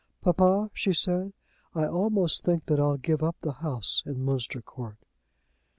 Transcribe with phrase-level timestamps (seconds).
[0.23, 1.31] "Papa," she said,
[1.75, 4.97] "I almost think that I'll give up the house in Munster Court."